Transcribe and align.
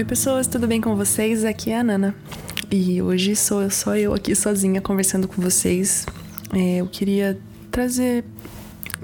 Oi, 0.00 0.04
pessoas, 0.06 0.46
tudo 0.46 0.66
bem 0.66 0.80
com 0.80 0.96
vocês? 0.96 1.44
Aqui 1.44 1.72
é 1.72 1.78
a 1.78 1.84
Nana. 1.84 2.14
E 2.70 3.02
hoje 3.02 3.36
sou 3.36 3.68
só 3.68 3.94
eu 3.94 4.14
aqui 4.14 4.34
sozinha 4.34 4.80
conversando 4.80 5.28
com 5.28 5.42
vocês. 5.42 6.06
É, 6.54 6.76
eu 6.76 6.86
queria 6.86 7.38
trazer 7.70 8.24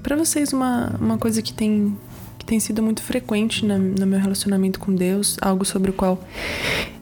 para 0.02 0.16
vocês 0.16 0.54
uma, 0.54 0.96
uma 0.98 1.18
coisa 1.18 1.42
que 1.42 1.52
tem, 1.52 1.94
que 2.38 2.46
tem 2.46 2.58
sido 2.58 2.82
muito 2.82 3.02
frequente 3.02 3.66
na, 3.66 3.76
no 3.76 4.06
meu 4.06 4.18
relacionamento 4.18 4.80
com 4.80 4.94
Deus, 4.94 5.36
algo 5.42 5.66
sobre 5.66 5.90
o 5.90 5.92
qual 5.92 6.18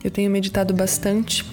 eu 0.03 0.11
tenho 0.11 0.29
meditado 0.29 0.73
bastante. 0.73 1.45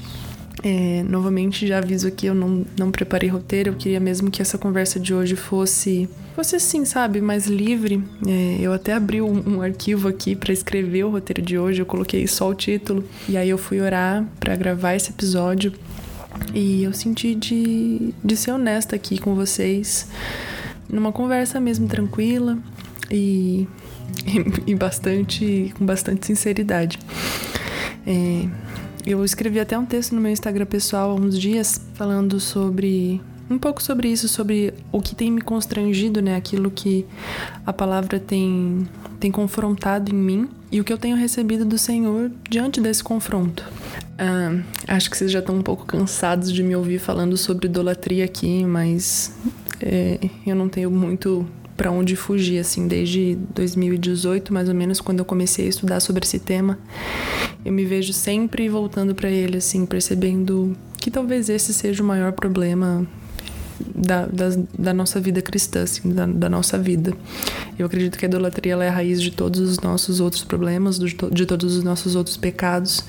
É, 0.63 1.03
novamente, 1.09 1.67
já 1.67 1.79
aviso 1.79 2.07
aqui, 2.07 2.27
eu 2.27 2.35
não, 2.35 2.65
não 2.79 2.91
preparei 2.91 3.29
roteiro, 3.29 3.71
eu 3.71 3.75
queria 3.75 3.99
mesmo 3.99 4.31
que 4.31 4.43
essa 4.43 4.59
conversa 4.59 5.01
de 5.01 5.15
hoje 5.15 5.35
fosse, 5.35 6.09
fosse 6.37 6.57
assim, 6.57 6.85
sabe, 6.85 7.21
mais 7.21 7.47
livre. 7.47 8.05
É, 8.27 8.59
eu 8.61 8.73
até 8.73 8.93
abri 8.93 9.23
um, 9.23 9.57
um 9.57 9.63
arquivo 9.63 10.09
aqui 10.09 10.37
para 10.37 10.53
escrever 10.53 11.05
o 11.05 11.11
roteiro 11.11 11.41
de 11.41 11.59
hoje, 11.59 11.81
eu 11.81 11.87
coloquei 11.87 12.27
só 12.27 12.51
o 12.51 12.55
título, 12.55 13.03
e 13.29 13.37
aí 13.37 13.49
eu 13.49 13.59
fui 13.59 13.81
orar 13.81 14.25
para 14.39 14.55
gravar 14.55 14.95
esse 14.95 15.11
episódio. 15.11 15.73
E 16.55 16.83
eu 16.83 16.93
senti 16.93 17.35
de, 17.35 18.13
de 18.23 18.37
ser 18.37 18.53
honesta 18.53 18.97
aqui 18.97 19.19
com 19.19 19.35
vocês, 19.35 20.09
numa 20.89 21.13
conversa 21.13 21.61
mesmo 21.61 21.87
tranquila 21.89 22.59
e, 23.11 23.67
e, 24.27 24.71
e 24.73 24.75
bastante, 24.75 25.73
com 25.77 25.85
bastante 25.85 26.27
sinceridade. 26.27 26.99
É, 28.07 28.49
eu 29.07 29.25
escrevi 29.25 29.59
até 29.61 29.79
um 29.79 29.85
texto 29.85 30.15
no 30.15 30.21
meu 30.21 30.31
Instagram 30.31 30.67
pessoal 30.67 31.11
há 31.11 31.15
uns 31.15 31.39
dias 31.39 31.81
falando 31.95 32.39
sobre 32.39 33.21
um 33.51 33.59
pouco 33.59 33.83
sobre 33.83 34.09
isso, 34.09 34.29
sobre 34.29 34.73
o 34.91 35.01
que 35.01 35.15
tem 35.15 35.31
me 35.31 35.41
constrangido, 35.41 36.23
né? 36.23 36.37
Aquilo 36.37 36.71
que 36.71 37.05
a 37.67 37.73
palavra 37.73 38.19
tem, 38.19 38.89
tem 39.21 39.31
confrontado 39.31 40.11
em 40.11 40.15
mim 40.17 40.49
e 40.71 40.81
o 40.81 40.85
que 40.85 40.93
eu 40.93 40.99
tenho 40.99 41.17
recebido 41.17 41.65
do 41.65 41.77
Senhor 41.77 42.31
diante 42.49 42.81
desse 42.81 43.05
confronto. 43.05 43.65
Ah, 44.19 44.63
acho 44.89 45.11
que 45.11 45.17
vocês 45.17 45.31
já 45.31 45.41
estão 45.41 45.57
um 45.57 45.63
pouco 45.63 45.85
cansados 45.85 46.53
de 46.53 46.63
me 46.63 46.75
ouvir 46.75 46.99
falando 46.99 47.37
sobre 47.37 47.67
idolatria 47.67 48.25
aqui, 48.25 48.65
mas 48.65 49.35
é, 49.81 50.19
eu 50.47 50.55
não 50.55 50.69
tenho 50.69 50.91
muito 50.91 51.47
para 51.83 51.91
onde 51.91 52.15
fugir, 52.15 52.61
assim, 52.61 52.87
desde 52.87 53.37
2018, 53.57 54.55
mais 54.55 54.69
ou 54.69 54.75
menos, 54.75 55.01
quando 55.01 55.19
eu 55.19 55.25
comecei 55.25 55.67
a 55.67 55.69
estudar 55.69 55.99
sobre 55.99 56.25
esse 56.25 56.39
tema. 56.39 56.79
Eu 57.65 57.73
me 57.73 57.85
vejo 57.85 58.13
sempre 58.13 58.69
voltando 58.69 59.17
para 59.17 59.29
ele, 59.29 59.57
assim, 59.57 59.85
percebendo 59.85 60.77
que 60.99 61.11
talvez 61.11 61.49
esse 61.49 61.75
seja 61.75 62.01
o 62.01 62.07
maior 62.07 62.31
problema 62.35 63.05
da, 63.97 64.27
da, 64.27 64.51
da, 64.79 64.95
nossa 64.95 65.21
vida 65.21 65.43
cristã, 65.43 65.83
assim, 65.83 66.13
da, 66.13 66.25
da, 66.25 66.49
nossa 66.49 66.79
vida. 66.79 67.13
Eu 67.77 67.87
acredito 67.87 68.17
que 68.17 68.27
a 68.27 68.29
idolatria 68.29 68.75
é 68.75 68.89
a 68.89 68.93
raiz 68.93 69.21
de 69.21 69.33
todos 69.33 69.59
os 69.59 69.81
nossos 69.81 70.21
outros 70.21 70.45
problemas, 70.45 71.01
de, 71.01 71.17
de 71.33 71.47
todos 71.47 71.75
os 71.75 71.83
nossos 71.83 72.15
outros 72.15 72.37
pecados. 72.37 73.05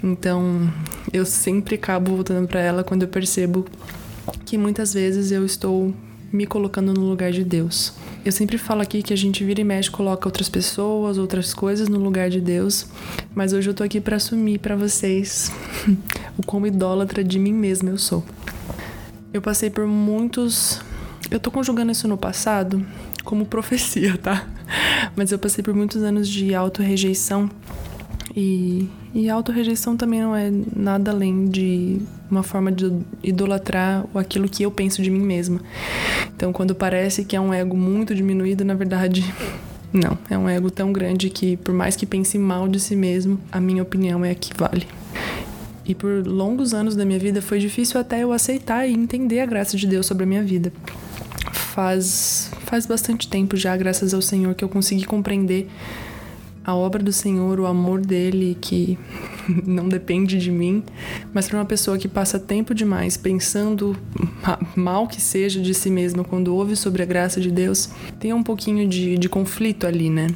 Então, 0.00 0.72
eu 1.12 1.26
sempre 1.26 1.74
acabo 1.74 2.14
voltando 2.14 2.46
para 2.46 2.60
ela 2.60 2.84
quando 2.84 3.02
eu 3.02 3.08
percebo 3.08 3.66
que 4.44 4.56
muitas 4.56 4.94
vezes 4.94 5.32
eu 5.32 5.44
estou 5.44 5.92
me 6.32 6.46
colocando 6.46 6.92
no 6.92 7.08
lugar 7.08 7.32
de 7.32 7.44
Deus. 7.44 7.94
Eu 8.24 8.32
sempre 8.32 8.58
falo 8.58 8.82
aqui 8.82 9.02
que 9.02 9.12
a 9.12 9.16
gente 9.16 9.42
vira 9.44 9.60
e 9.60 9.64
mexe, 9.64 9.90
coloca 9.90 10.28
outras 10.28 10.48
pessoas, 10.48 11.18
outras 11.18 11.54
coisas 11.54 11.88
no 11.88 11.98
lugar 11.98 12.28
de 12.28 12.40
Deus, 12.40 12.86
mas 13.34 13.52
hoje 13.52 13.70
eu 13.70 13.74
tô 13.74 13.82
aqui 13.82 14.00
para 14.00 14.16
assumir 14.16 14.58
para 14.58 14.76
vocês 14.76 15.50
o 16.36 16.44
como 16.44 16.66
idólatra 16.66 17.24
de 17.24 17.38
mim 17.38 17.52
mesma 17.52 17.90
eu 17.90 17.98
sou. 17.98 18.24
Eu 19.32 19.42
passei 19.42 19.70
por 19.70 19.86
muitos. 19.86 20.80
Eu 21.30 21.38
tô 21.38 21.50
conjugando 21.50 21.92
isso 21.92 22.08
no 22.08 22.16
passado 22.16 22.84
como 23.24 23.44
profecia, 23.46 24.16
tá? 24.16 24.48
Mas 25.14 25.32
eu 25.32 25.38
passei 25.38 25.62
por 25.62 25.74
muitos 25.74 26.02
anos 26.02 26.28
de 26.28 26.54
auto-rejeição. 26.54 27.50
E, 28.40 28.88
e 29.12 29.28
auto-rejeição 29.28 29.96
também 29.96 30.20
não 30.20 30.36
é 30.36 30.48
nada 30.76 31.10
além 31.10 31.48
de 31.48 32.00
uma 32.30 32.44
forma 32.44 32.70
de 32.70 32.92
idolatrar 33.20 34.06
aquilo 34.14 34.48
que 34.48 34.62
eu 34.62 34.70
penso 34.70 35.02
de 35.02 35.10
mim 35.10 35.18
mesma. 35.18 35.60
Então, 36.36 36.52
quando 36.52 36.72
parece 36.72 37.24
que 37.24 37.34
é 37.34 37.40
um 37.40 37.52
ego 37.52 37.76
muito 37.76 38.14
diminuído, 38.14 38.64
na 38.64 38.74
verdade, 38.74 39.24
não. 39.92 40.16
É 40.30 40.38
um 40.38 40.48
ego 40.48 40.70
tão 40.70 40.92
grande 40.92 41.30
que, 41.30 41.56
por 41.56 41.74
mais 41.74 41.96
que 41.96 42.06
pense 42.06 42.38
mal 42.38 42.68
de 42.68 42.78
si 42.78 42.94
mesmo, 42.94 43.40
a 43.50 43.60
minha 43.60 43.82
opinião 43.82 44.24
é 44.24 44.30
a 44.30 44.34
que 44.36 44.56
vale. 44.56 44.86
E 45.84 45.92
por 45.92 46.24
longos 46.24 46.72
anos 46.72 46.94
da 46.94 47.04
minha 47.04 47.18
vida 47.18 47.42
foi 47.42 47.58
difícil 47.58 47.98
até 47.98 48.22
eu 48.22 48.30
aceitar 48.30 48.86
e 48.86 48.92
entender 48.92 49.40
a 49.40 49.46
graça 49.46 49.76
de 49.76 49.84
Deus 49.84 50.06
sobre 50.06 50.22
a 50.22 50.26
minha 50.28 50.44
vida. 50.44 50.72
Faz, 51.52 52.52
faz 52.66 52.86
bastante 52.86 53.26
tempo 53.26 53.56
já, 53.56 53.76
graças 53.76 54.14
ao 54.14 54.22
Senhor, 54.22 54.54
que 54.54 54.62
eu 54.62 54.68
consegui 54.68 55.04
compreender 55.04 55.68
a 56.64 56.74
obra 56.74 57.02
do 57.02 57.12
Senhor, 57.12 57.58
o 57.60 57.66
amor 57.66 58.00
dele 58.00 58.56
que 58.60 58.98
não 59.66 59.88
depende 59.88 60.38
de 60.38 60.50
mim, 60.50 60.82
mas 61.32 61.48
para 61.48 61.58
uma 61.58 61.64
pessoa 61.64 61.98
que 61.98 62.08
passa 62.08 62.38
tempo 62.38 62.74
demais 62.74 63.16
pensando 63.16 63.96
mal 64.76 65.06
que 65.06 65.20
seja 65.20 65.60
de 65.60 65.74
si 65.74 65.90
mesma 65.90 66.24
quando 66.24 66.54
ouve 66.54 66.76
sobre 66.76 67.02
a 67.02 67.06
graça 67.06 67.40
de 67.40 67.50
Deus, 67.50 67.90
tem 68.18 68.32
um 68.32 68.42
pouquinho 68.42 68.88
de, 68.88 69.16
de 69.16 69.28
conflito 69.28 69.86
ali, 69.86 70.10
né? 70.10 70.28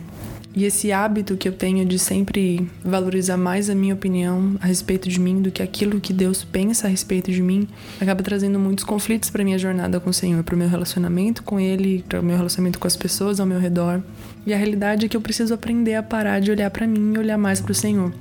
E 0.54 0.64
esse 0.64 0.92
hábito 0.92 1.34
que 1.34 1.48
eu 1.48 1.52
tenho 1.52 1.84
de 1.86 1.98
sempre 1.98 2.68
valorizar 2.84 3.38
mais 3.38 3.70
a 3.70 3.74
minha 3.74 3.94
opinião 3.94 4.54
a 4.60 4.66
respeito 4.66 5.08
de 5.08 5.18
mim 5.18 5.40
do 5.40 5.50
que 5.50 5.62
aquilo 5.62 5.98
que 5.98 6.12
Deus 6.12 6.44
pensa 6.44 6.86
a 6.86 6.90
respeito 6.90 7.32
de 7.32 7.42
mim, 7.42 7.66
acaba 7.98 8.22
trazendo 8.22 8.58
muitos 8.58 8.84
conflitos 8.84 9.30
para 9.30 9.42
minha 9.42 9.58
jornada 9.58 9.98
com 9.98 10.10
o 10.10 10.12
Senhor, 10.12 10.44
para 10.44 10.54
o 10.54 10.58
meu 10.58 10.68
relacionamento 10.68 11.42
com 11.42 11.58
Ele, 11.58 12.04
para 12.06 12.20
o 12.20 12.22
meu 12.22 12.36
relacionamento 12.36 12.78
com 12.78 12.86
as 12.86 12.96
pessoas 12.96 13.40
ao 13.40 13.46
meu 13.46 13.58
redor. 13.58 14.02
E 14.44 14.52
a 14.52 14.56
realidade 14.56 15.06
é 15.06 15.08
que 15.08 15.16
eu 15.16 15.22
preciso 15.22 15.54
aprender 15.54 15.94
a 15.94 16.02
parar 16.02 16.38
de 16.40 16.50
olhar 16.50 16.70
para 16.70 16.86
mim 16.86 17.14
e 17.14 17.19
olhar 17.19 17.38
mais 17.38 17.60
para 17.60 17.72
o 17.72 17.74
Senhor. 17.74 18.12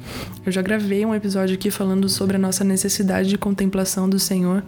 Eu 0.45 0.51
já 0.53 0.61
gravei 0.61 1.05
um 1.05 1.13
episódio 1.13 1.55
aqui 1.55 1.69
falando 1.69 2.07
sobre 2.07 2.37
a 2.37 2.39
nossa 2.39 2.63
necessidade 2.63 3.27
de 3.27 3.37
contemplação 3.37 4.07
do 4.07 4.19
Senhor, 4.19 4.63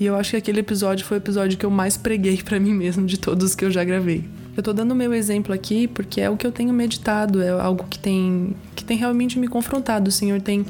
e 0.00 0.06
eu 0.06 0.16
acho 0.16 0.30
que 0.30 0.36
aquele 0.36 0.60
episódio 0.60 1.04
foi 1.04 1.18
o 1.18 1.20
episódio 1.20 1.58
que 1.58 1.66
eu 1.66 1.70
mais 1.70 1.98
preguei 1.98 2.42
para 2.42 2.58
mim 2.58 2.72
mesmo 2.72 3.04
de 3.04 3.18
todos 3.18 3.54
que 3.54 3.64
eu 3.66 3.70
já 3.70 3.84
gravei. 3.84 4.24
Eu 4.56 4.62
tô 4.62 4.72
dando 4.72 4.92
o 4.92 4.94
meu 4.94 5.12
exemplo 5.12 5.52
aqui 5.52 5.86
porque 5.86 6.20
é 6.20 6.30
o 6.30 6.36
que 6.36 6.46
eu 6.46 6.52
tenho 6.52 6.72
meditado, 6.72 7.42
é 7.42 7.50
algo 7.50 7.84
que 7.88 7.98
tem 7.98 8.56
que 8.74 8.84
tem 8.84 8.96
realmente 8.96 9.38
me 9.38 9.48
confrontado. 9.48 10.08
O 10.08 10.12
Senhor 10.12 10.40
tem 10.40 10.64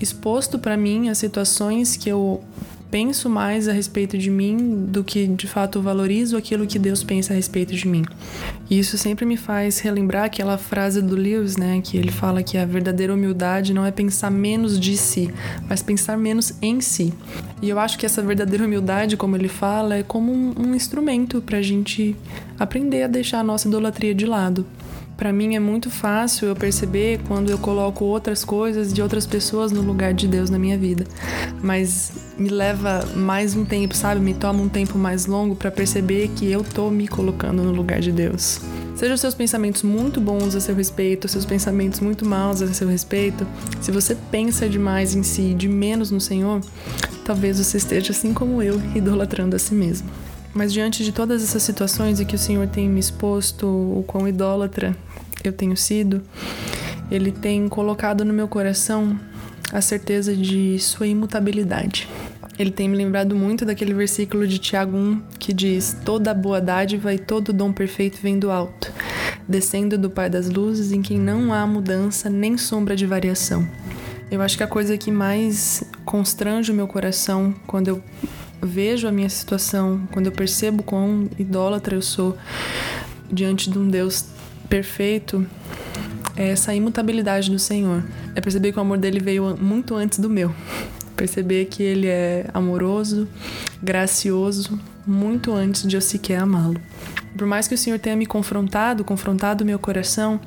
exposto 0.00 0.58
para 0.58 0.76
mim 0.76 1.08
as 1.08 1.18
situações 1.18 1.96
que 1.96 2.08
eu 2.08 2.42
penso 2.90 3.30
mais 3.30 3.68
a 3.68 3.72
respeito 3.72 4.18
de 4.18 4.30
mim 4.30 4.86
do 4.88 5.04
que 5.04 5.26
de 5.26 5.46
fato 5.46 5.80
valorizo 5.80 6.36
aquilo 6.36 6.66
que 6.66 6.78
Deus 6.78 7.04
pensa 7.04 7.32
a 7.32 7.36
respeito 7.36 7.74
de 7.74 7.86
mim. 7.86 8.04
E 8.68 8.78
isso 8.78 8.98
sempre 8.98 9.24
me 9.24 9.36
faz 9.36 9.78
relembrar 9.78 10.24
aquela 10.24 10.58
frase 10.58 11.00
do 11.00 11.14
Lewis, 11.14 11.56
né, 11.56 11.80
que 11.82 11.96
ele 11.96 12.10
fala 12.10 12.42
que 12.42 12.58
a 12.58 12.64
verdadeira 12.64 13.14
humildade 13.14 13.72
não 13.72 13.84
é 13.84 13.90
pensar 13.90 14.30
menos 14.30 14.78
de 14.78 14.96
si, 14.96 15.32
mas 15.68 15.82
pensar 15.82 16.16
menos 16.16 16.54
em 16.60 16.80
si. 16.80 17.12
E 17.62 17.68
eu 17.68 17.78
acho 17.78 17.98
que 17.98 18.06
essa 18.06 18.22
verdadeira 18.22 18.64
humildade, 18.64 19.16
como 19.16 19.36
ele 19.36 19.48
fala, 19.48 19.96
é 19.96 20.02
como 20.02 20.32
um, 20.32 20.54
um 20.58 20.74
instrumento 20.74 21.40
para 21.40 21.58
a 21.58 21.62
gente 21.62 22.16
aprender 22.58 23.04
a 23.04 23.06
deixar 23.06 23.40
a 23.40 23.44
nossa 23.44 23.68
idolatria 23.68 24.14
de 24.14 24.26
lado. 24.26 24.66
Para 25.20 25.34
mim 25.34 25.54
é 25.54 25.60
muito 25.60 25.90
fácil 25.90 26.48
eu 26.48 26.56
perceber 26.56 27.20
quando 27.28 27.50
eu 27.50 27.58
coloco 27.58 28.06
outras 28.06 28.42
coisas 28.42 28.90
de 28.90 29.02
outras 29.02 29.26
pessoas 29.26 29.70
no 29.70 29.82
lugar 29.82 30.14
de 30.14 30.26
Deus 30.26 30.48
na 30.48 30.58
minha 30.58 30.78
vida. 30.78 31.04
Mas 31.62 32.10
me 32.38 32.48
leva 32.48 33.04
mais 33.14 33.54
um 33.54 33.62
tempo, 33.62 33.94
sabe? 33.94 34.18
Me 34.18 34.32
toma 34.32 34.62
um 34.62 34.68
tempo 34.70 34.96
mais 34.96 35.26
longo 35.26 35.54
para 35.54 35.70
perceber 35.70 36.28
que 36.28 36.50
eu 36.50 36.64
tô 36.64 36.88
me 36.88 37.06
colocando 37.06 37.62
no 37.62 37.70
lugar 37.70 38.00
de 38.00 38.10
Deus. 38.10 38.62
Sejam 38.96 39.14
seus 39.18 39.34
pensamentos 39.34 39.82
muito 39.82 40.22
bons 40.22 40.54
a 40.54 40.60
seu 40.60 40.74
respeito, 40.74 41.28
seus 41.28 41.44
pensamentos 41.44 42.00
muito 42.00 42.24
maus 42.24 42.62
a 42.62 42.72
seu 42.72 42.88
respeito, 42.88 43.46
se 43.78 43.90
você 43.90 44.16
pensa 44.30 44.70
demais 44.70 45.14
em 45.14 45.22
si, 45.22 45.52
de 45.52 45.68
menos 45.68 46.10
no 46.10 46.18
Senhor, 46.18 46.62
talvez 47.26 47.58
você 47.58 47.76
esteja 47.76 48.12
assim 48.12 48.32
como 48.32 48.62
eu, 48.62 48.80
idolatrando 48.94 49.54
a 49.54 49.58
si 49.58 49.74
mesmo. 49.74 50.08
Mas 50.52 50.72
diante 50.72 51.04
de 51.04 51.12
todas 51.12 51.42
essas 51.42 51.62
situações 51.62 52.20
em 52.20 52.24
que 52.24 52.34
o 52.34 52.38
Senhor 52.38 52.66
tem 52.66 52.88
me 52.88 52.98
exposto, 52.98 53.66
o 53.66 54.04
quão 54.06 54.26
idólatra 54.26 54.96
eu 55.44 55.52
tenho 55.52 55.76
sido, 55.76 56.22
Ele 57.10 57.30
tem 57.30 57.68
colocado 57.68 58.24
no 58.24 58.32
meu 58.32 58.48
coração 58.48 59.18
a 59.72 59.80
certeza 59.80 60.34
de 60.34 60.78
Sua 60.78 61.06
imutabilidade. 61.06 62.08
Ele 62.58 62.70
tem 62.70 62.88
me 62.88 62.96
lembrado 62.96 63.34
muito 63.34 63.64
daquele 63.64 63.94
versículo 63.94 64.46
de 64.46 64.58
Tiago 64.58 64.96
1 64.96 65.22
que 65.38 65.52
diz: 65.52 65.96
Toda 66.04 66.34
boa 66.34 66.60
dádiva 66.60 67.14
e 67.14 67.18
todo 67.18 67.54
dom 67.54 67.72
perfeito 67.72 68.18
vem 68.20 68.38
do 68.38 68.50
alto, 68.50 68.92
descendo 69.48 69.96
do 69.96 70.10
Pai 70.10 70.28
das 70.28 70.50
luzes, 70.50 70.92
em 70.92 71.00
quem 71.00 71.18
não 71.18 71.54
há 71.54 71.66
mudança 71.66 72.28
nem 72.28 72.58
sombra 72.58 72.94
de 72.94 73.06
variação. 73.06 73.66
Eu 74.30 74.42
acho 74.42 74.56
que 74.56 74.62
a 74.62 74.66
coisa 74.66 74.98
que 74.98 75.10
mais 75.10 75.82
constrange 76.04 76.70
o 76.70 76.74
meu 76.74 76.86
coração 76.86 77.54
quando 77.66 77.88
eu 77.88 78.02
vejo 78.62 79.08
a 79.08 79.12
minha 79.12 79.28
situação, 79.28 80.06
quando 80.12 80.26
eu 80.26 80.32
percebo 80.32 80.82
quão 80.82 81.28
idólatra 81.38 81.94
eu 81.94 82.02
sou 82.02 82.36
diante 83.30 83.70
de 83.70 83.78
um 83.78 83.88
Deus 83.88 84.26
perfeito, 84.68 85.46
é 86.36 86.50
essa 86.50 86.74
imutabilidade 86.74 87.50
do 87.50 87.58
Senhor. 87.58 88.02
É 88.34 88.40
perceber 88.40 88.72
que 88.72 88.78
o 88.78 88.82
amor 88.82 88.98
dele 88.98 89.20
veio 89.20 89.56
muito 89.60 89.94
antes 89.94 90.18
do 90.18 90.30
meu. 90.30 90.54
Perceber 91.16 91.66
que 91.66 91.82
ele 91.82 92.06
é 92.06 92.46
amoroso, 92.54 93.28
gracioso, 93.82 94.80
muito 95.06 95.52
antes 95.52 95.86
de 95.86 95.96
eu 95.96 96.00
sequer 96.00 96.40
amá-lo. 96.40 96.80
Por 97.36 97.46
mais 97.46 97.68
que 97.68 97.74
o 97.74 97.78
Senhor 97.78 97.98
tenha 97.98 98.16
me 98.16 98.26
confrontado, 98.26 99.04
confrontado 99.04 99.64
meu 99.64 99.78
coração, 99.78 100.40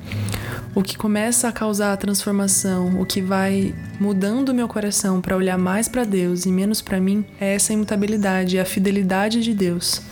O 0.74 0.82
que 0.82 0.98
começa 0.98 1.46
a 1.46 1.52
causar 1.52 1.92
a 1.92 1.96
transformação, 1.96 3.00
o 3.00 3.06
que 3.06 3.22
vai 3.22 3.72
mudando 4.00 4.48
o 4.48 4.54
meu 4.54 4.66
coração 4.66 5.20
para 5.20 5.36
olhar 5.36 5.56
mais 5.56 5.86
para 5.86 6.02
Deus 6.02 6.46
e 6.46 6.50
menos 6.50 6.82
para 6.82 7.00
mim, 7.00 7.24
é 7.40 7.54
essa 7.54 7.72
imutabilidade, 7.72 8.58
a 8.58 8.64
fidelidade 8.64 9.40
de 9.40 9.54
Deus. 9.54 10.02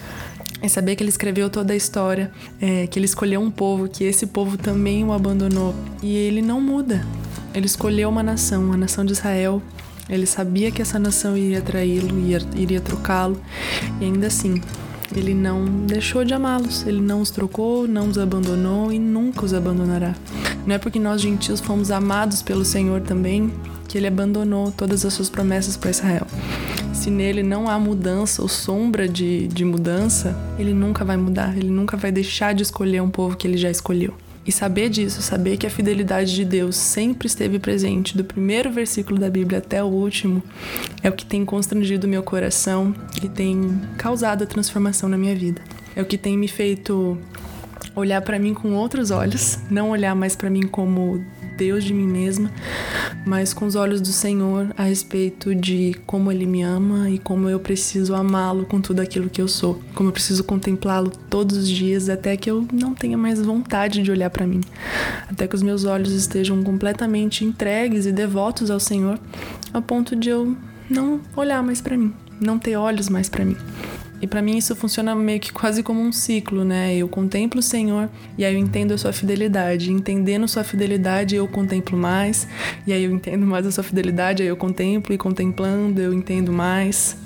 É 0.60 0.68
saber 0.68 0.94
que 0.94 1.02
ele 1.02 1.10
escreveu 1.10 1.50
toda 1.50 1.72
a 1.72 1.76
história, 1.76 2.30
é, 2.60 2.86
que 2.86 2.96
ele 2.96 3.06
escolheu 3.06 3.40
um 3.40 3.50
povo, 3.50 3.88
que 3.88 4.04
esse 4.04 4.24
povo 4.28 4.56
também 4.56 5.04
o 5.04 5.12
abandonou. 5.12 5.74
E 6.00 6.14
ele 6.14 6.40
não 6.40 6.60
muda. 6.60 7.04
Ele 7.52 7.66
escolheu 7.66 8.08
uma 8.08 8.22
nação, 8.22 8.72
a 8.72 8.76
nação 8.76 9.04
de 9.04 9.10
Israel. 9.10 9.60
Ele 10.08 10.26
sabia 10.26 10.70
que 10.70 10.80
essa 10.80 10.96
nação 10.96 11.36
iria 11.36 11.60
traí-lo, 11.60 12.16
iria, 12.54 12.80
trocá-lo. 12.80 13.40
E 14.00 14.04
ainda 14.04 14.28
assim, 14.28 14.62
ele 15.12 15.34
não 15.34 15.64
deixou 15.64 16.24
de 16.24 16.32
amá-los, 16.32 16.86
ele 16.86 17.00
não 17.00 17.20
os 17.20 17.30
trocou, 17.30 17.88
não 17.88 18.08
os 18.08 18.16
abandonou 18.16 18.92
e 18.92 18.98
nunca 19.00 19.44
os 19.44 19.52
abandonará. 19.52 20.14
Não 20.66 20.74
é 20.74 20.78
porque 20.78 20.98
nós 20.98 21.20
gentios 21.20 21.60
fomos 21.60 21.90
amados 21.90 22.42
pelo 22.42 22.64
Senhor 22.64 23.00
também 23.00 23.52
que 23.88 23.98
ele 23.98 24.06
abandonou 24.06 24.72
todas 24.72 25.04
as 25.04 25.12
suas 25.12 25.28
promessas 25.28 25.76
para 25.76 25.90
Israel. 25.90 26.26
Se 26.94 27.10
nele 27.10 27.42
não 27.42 27.68
há 27.68 27.78
mudança 27.78 28.40
ou 28.40 28.48
sombra 28.48 29.08
de, 29.08 29.48
de 29.48 29.64
mudança, 29.64 30.36
ele 30.58 30.72
nunca 30.72 31.04
vai 31.04 31.16
mudar, 31.16 31.56
ele 31.56 31.68
nunca 31.68 31.96
vai 31.96 32.12
deixar 32.12 32.54
de 32.54 32.62
escolher 32.62 33.02
um 33.02 33.10
povo 33.10 33.36
que 33.36 33.46
ele 33.46 33.56
já 33.56 33.70
escolheu. 33.70 34.14
E 34.46 34.50
saber 34.50 34.88
disso, 34.88 35.22
saber 35.22 35.56
que 35.56 35.66
a 35.66 35.70
fidelidade 35.70 36.34
de 36.34 36.44
Deus 36.44 36.76
sempre 36.76 37.26
esteve 37.26 37.58
presente, 37.58 38.16
do 38.16 38.24
primeiro 38.24 38.72
versículo 38.72 39.18
da 39.18 39.30
Bíblia 39.30 39.58
até 39.58 39.82
o 39.82 39.86
último, 39.86 40.42
é 41.02 41.08
o 41.08 41.12
que 41.12 41.24
tem 41.24 41.44
constrangido 41.44 42.08
meu 42.08 42.22
coração 42.22 42.94
e 43.22 43.28
tem 43.28 43.80
causado 43.96 44.42
a 44.42 44.46
transformação 44.46 45.08
na 45.08 45.16
minha 45.16 45.34
vida. 45.34 45.62
É 45.94 46.02
o 46.02 46.06
que 46.06 46.18
tem 46.18 46.36
me 46.36 46.48
feito 46.48 47.18
olhar 47.94 48.20
para 48.22 48.38
mim 48.38 48.54
com 48.54 48.74
outros 48.74 49.10
olhos, 49.10 49.58
não 49.70 49.90
olhar 49.90 50.14
mais 50.14 50.34
para 50.34 50.50
mim 50.50 50.62
como 50.62 51.24
Deus 51.56 51.84
de 51.84 51.92
mim 51.92 52.06
mesma, 52.06 52.50
mas 53.26 53.52
com 53.52 53.66
os 53.66 53.76
olhos 53.76 54.00
do 54.00 54.08
Senhor 54.08 54.72
a 54.76 54.84
respeito 54.84 55.54
de 55.54 55.94
como 56.06 56.32
Ele 56.32 56.46
me 56.46 56.62
ama 56.62 57.10
e 57.10 57.18
como 57.18 57.48
eu 57.48 57.60
preciso 57.60 58.14
amá-lo 58.14 58.64
com 58.64 58.80
tudo 58.80 59.00
aquilo 59.00 59.28
que 59.28 59.40
eu 59.40 59.48
sou, 59.48 59.80
como 59.94 60.08
eu 60.08 60.12
preciso 60.12 60.42
contemplá-lo 60.44 61.10
todos 61.30 61.56
os 61.56 61.68
dias 61.68 62.08
até 62.08 62.36
que 62.36 62.50
eu 62.50 62.66
não 62.72 62.94
tenha 62.94 63.16
mais 63.16 63.40
vontade 63.40 64.02
de 64.02 64.10
olhar 64.10 64.30
para 64.30 64.46
mim, 64.46 64.60
até 65.28 65.46
que 65.46 65.54
os 65.54 65.62
meus 65.62 65.84
olhos 65.84 66.12
estejam 66.12 66.62
completamente 66.62 67.44
entregues 67.44 68.06
e 68.06 68.12
devotos 68.12 68.70
ao 68.70 68.80
Senhor, 68.80 69.18
a 69.72 69.80
ponto 69.80 70.16
de 70.16 70.30
eu 70.30 70.56
não 70.88 71.20
olhar 71.36 71.62
mais 71.62 71.80
para 71.80 71.96
mim, 71.96 72.12
não 72.40 72.58
ter 72.58 72.76
olhos 72.76 73.08
mais 73.08 73.28
para 73.28 73.44
mim. 73.44 73.56
E 74.22 74.26
para 74.28 74.40
mim 74.40 74.56
isso 74.56 74.76
funciona 74.76 75.16
meio 75.16 75.40
que 75.40 75.52
quase 75.52 75.82
como 75.82 76.00
um 76.00 76.12
ciclo, 76.12 76.64
né? 76.64 76.94
Eu 76.94 77.08
contemplo 77.08 77.58
o 77.58 77.62
Senhor 77.62 78.08
e 78.38 78.44
aí 78.44 78.54
eu 78.54 78.58
entendo 78.60 78.94
a 78.94 78.98
sua 78.98 79.12
fidelidade. 79.12 79.90
Entendendo 79.90 80.46
sua 80.46 80.62
fidelidade, 80.62 81.34
eu 81.34 81.48
contemplo 81.48 81.98
mais. 81.98 82.46
E 82.86 82.92
aí 82.92 83.02
eu 83.02 83.10
entendo 83.10 83.44
mais 83.44 83.66
a 83.66 83.72
sua 83.72 83.82
fidelidade, 83.82 84.40
aí 84.40 84.48
eu 84.48 84.56
contemplo 84.56 85.12
e 85.12 85.18
contemplando, 85.18 86.00
eu 86.00 86.14
entendo 86.14 86.52
mais. 86.52 87.16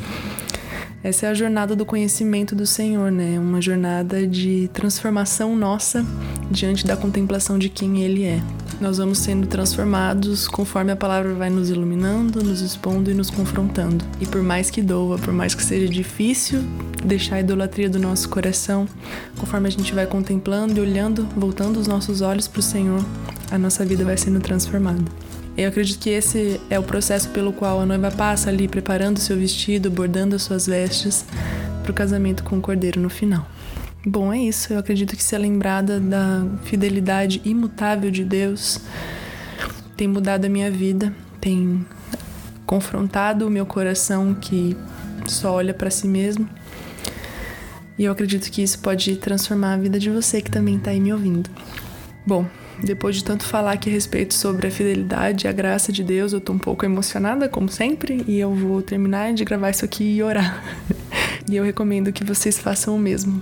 Essa 1.07 1.27
é 1.27 1.29
a 1.29 1.35
jornada 1.35 1.77
do 1.77 1.87
conhecimento 1.87 2.53
do 2.57 2.67
Senhor, 2.67 3.13
né? 3.13 3.39
Uma 3.39 3.63
jornada 3.63 4.27
de 4.27 4.69
transformação 4.73 5.55
nossa 5.55 6.05
diante 6.51 6.85
da 6.85 6.97
contemplação 6.97 7.61
de 7.61 7.69
quem 7.69 8.03
Ele 8.03 8.25
é 8.25 8.43
nós 8.81 8.99
vamos 8.99 9.19
sendo 9.19 9.47
transformados 9.47 10.47
conforme 10.47 10.93
a 10.93 10.97
palavra 10.97 11.33
vai 11.33 11.49
nos 11.49 11.71
iluminando, 11.71 12.43
nos 12.43 12.61
expondo 12.61 13.11
e 13.11 13.15
nos 13.15 13.31
confrontando. 13.31 14.05
E 14.21 14.27
por 14.27 14.43
mais 14.43 14.69
que 14.69 14.83
doa, 14.83 15.17
por 15.17 15.33
mais 15.33 15.55
que 15.55 15.63
seja 15.63 15.89
difícil 15.89 16.63
deixar 17.03 17.37
a 17.37 17.41
idolatria 17.41 17.89
do 17.89 17.99
nosso 17.99 18.29
coração, 18.29 18.87
conforme 19.39 19.69
a 19.69 19.71
gente 19.71 19.95
vai 19.95 20.07
contemplando 20.07 20.77
e 20.77 20.81
olhando, 20.81 21.27
voltando 21.37 21.79
os 21.79 21.87
nossos 21.87 22.21
olhos 22.21 22.47
para 22.47 22.61
o 22.61 22.63
Senhor, 22.63 23.03
a 23.51 23.57
nossa 23.57 23.85
vida 23.85 24.05
vai 24.05 24.19
sendo 24.19 24.41
transformada. 24.41 25.26
Eu 25.57 25.69
acredito 25.69 25.99
que 25.99 26.11
esse 26.11 26.61
é 26.69 26.79
o 26.79 26.83
processo 26.83 27.31
pelo 27.31 27.53
qual 27.53 27.81
a 27.81 27.87
noiva 27.87 28.11
passa 28.11 28.51
ali 28.51 28.69
preparando 28.69 29.19
seu 29.19 29.37
vestido, 29.37 29.91
bordando 29.91 30.37
as 30.37 30.43
suas 30.43 30.67
vestes 30.67 31.25
para 31.83 31.91
o 31.91 31.95
casamento 31.95 32.45
com 32.45 32.59
o 32.59 32.61
cordeiro 32.61 33.01
no 33.01 33.09
final. 33.09 33.47
Bom, 34.05 34.33
é 34.33 34.39
isso. 34.39 34.73
Eu 34.73 34.79
acredito 34.79 35.17
que 35.17 35.23
ser 35.23 35.39
lembrada 35.39 35.99
da 35.99 36.47
fidelidade 36.65 37.41
imutável 37.45 38.11
de 38.11 38.23
Deus 38.23 38.81
tem 39.97 40.07
mudado 40.07 40.45
a 40.45 40.49
minha 40.49 40.71
vida, 40.71 41.13
tem 41.41 41.85
confrontado 42.67 43.47
o 43.47 43.51
meu 43.51 43.65
coração 43.65 44.35
que 44.35 44.77
só 45.27 45.55
olha 45.55 45.73
para 45.73 45.91
si 45.91 46.07
mesmo. 46.07 46.47
E 47.99 48.05
eu 48.05 48.13
acredito 48.13 48.51
que 48.51 48.63
isso 48.63 48.79
pode 48.81 49.17
transformar 49.17 49.73
a 49.73 49.77
vida 49.79 49.99
de 49.99 50.11
você 50.11 50.43
que 50.43 50.51
também 50.51 50.77
está 50.77 50.91
aí 50.91 51.01
me 51.01 51.15
ouvindo. 51.15 51.49
Bom, 52.27 52.45
depois 52.83 53.17
de 53.17 53.25
tanto 53.25 53.45
falar 53.45 53.73
aqui 53.73 53.89
a 53.89 53.93
respeito 53.93 54.35
sobre 54.35 54.67
a 54.67 54.71
fidelidade 54.71 55.47
e 55.47 55.49
a 55.49 55.53
graça 55.53 55.93
de 55.93 56.05
Deus, 56.05 56.33
eu 56.33 56.41
tô 56.41 56.53
um 56.53 56.59
pouco 56.59 56.85
emocionada, 56.85 57.49
como 57.49 57.69
sempre, 57.69 58.23
e 58.27 58.39
eu 58.39 58.55
vou 58.55 58.83
terminar 58.83 59.33
de 59.33 59.45
gravar 59.45 59.71
isso 59.71 59.85
aqui 59.85 60.17
e 60.17 60.23
orar. 60.23 60.63
e 61.51 61.57
eu 61.57 61.65
recomendo 61.65 62.13
que 62.13 62.25
vocês 62.25 62.59
façam 62.59 62.95
o 62.95 62.99
mesmo. 62.99 63.41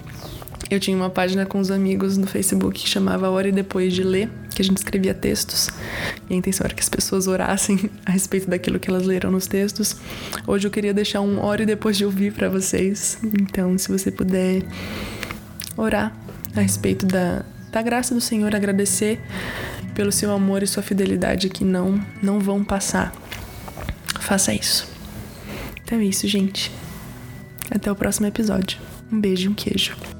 Eu 0.70 0.80
tinha 0.80 0.96
uma 0.96 1.10
página 1.10 1.44
com 1.44 1.58
os 1.58 1.70
amigos 1.70 2.16
no 2.16 2.26
Facebook 2.26 2.80
que 2.80 2.88
chamava 2.88 3.28
Hora 3.28 3.48
e 3.48 3.52
Depois 3.52 3.92
de 3.92 4.02
Ler, 4.02 4.30
que 4.54 4.62
a 4.62 4.64
gente 4.64 4.78
escrevia 4.78 5.12
textos. 5.12 5.68
E 6.28 6.34
a 6.34 6.36
intenção 6.36 6.64
era 6.64 6.74
que 6.74 6.82
as 6.82 6.88
pessoas 6.88 7.26
orassem 7.26 7.90
a 8.06 8.12
respeito 8.12 8.48
daquilo 8.48 8.78
que 8.78 8.88
elas 8.88 9.04
leram 9.04 9.30
nos 9.30 9.46
textos. 9.46 9.96
Hoje 10.46 10.66
eu 10.66 10.70
queria 10.70 10.94
deixar 10.94 11.20
um 11.20 11.38
Hora 11.38 11.64
e 11.64 11.66
Depois 11.66 11.96
de 11.96 12.04
Ouvir 12.04 12.32
para 12.32 12.48
vocês. 12.48 13.18
Então, 13.22 13.76
se 13.76 13.88
você 13.90 14.10
puder 14.10 14.62
orar 15.76 16.14
a 16.56 16.60
respeito 16.60 17.04
da, 17.04 17.44
da 17.74 17.82
graça 17.82 18.14
do 18.14 18.20
Senhor, 18.20 18.54
agradecer 18.54 19.20
pelo 19.96 20.12
seu 20.12 20.30
amor 20.30 20.62
e 20.62 20.66
sua 20.66 20.80
fidelidade 20.80 21.48
que 21.48 21.64
não, 21.64 22.00
não 22.22 22.38
vão 22.38 22.62
passar. 22.62 23.12
Faça 24.20 24.54
isso. 24.54 24.88
Então 25.82 25.98
é 25.98 26.04
isso, 26.04 26.28
gente. 26.28 26.70
Até 27.68 27.90
o 27.90 27.96
próximo 27.96 28.28
episódio. 28.28 28.78
Um 29.10 29.20
beijo 29.20 29.46
e 29.46 29.48
um 29.48 29.54
queijo. 29.54 30.13